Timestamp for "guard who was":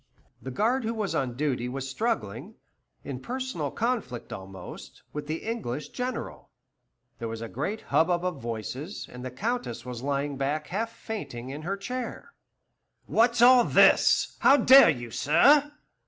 0.49-1.13